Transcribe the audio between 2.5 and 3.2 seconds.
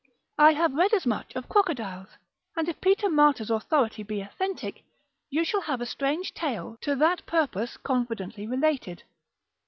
and if Peter